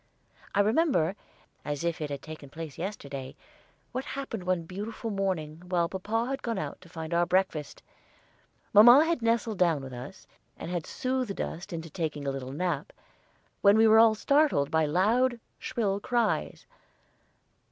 [0.55, 1.15] I remember,
[1.63, 3.35] as if it had taken place yesterday,
[3.91, 7.83] what happened one beautiful morning while papa had gone out to find our breakfast.
[8.73, 10.25] Mamma had nestled down with us,
[10.57, 12.91] and had soothed us into taking a little nap,
[13.61, 16.65] when we were all startled by loud, shrill cries.